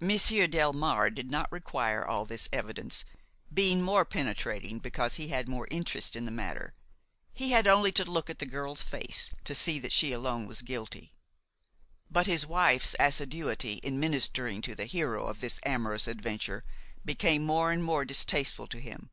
[0.00, 3.04] Monsieur Delmare did not require all this evidence;
[3.54, 6.74] being more penetrating because he had more interest in the matter,
[7.32, 10.60] he had only to look at the girl's face to see that she alone was
[10.62, 11.12] guilty.
[12.10, 16.64] But his wife's assiduity in ministering to the hero of this amorous adventure
[17.04, 19.10] became more and more distasteful to him.